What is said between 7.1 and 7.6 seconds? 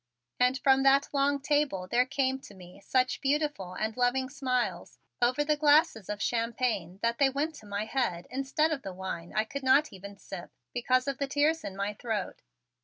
they went